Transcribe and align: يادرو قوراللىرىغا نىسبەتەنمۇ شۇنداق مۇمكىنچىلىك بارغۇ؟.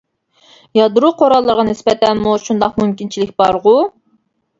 يادرو 0.77 1.11
قوراللىرىغا 1.19 1.65
نىسبەتەنمۇ 1.67 2.33
شۇنداق 2.45 2.81
مۇمكىنچىلىك 2.85 3.35
بارغۇ؟. 3.43 3.75